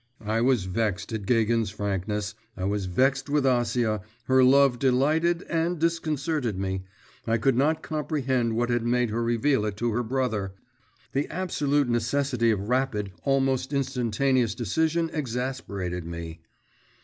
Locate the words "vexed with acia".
2.87-4.01